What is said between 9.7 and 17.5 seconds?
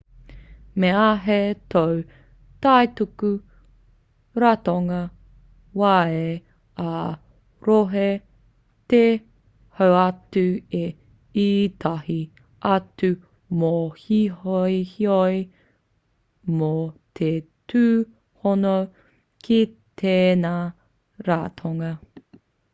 hoatu i ētahi atu mōhiohio mō te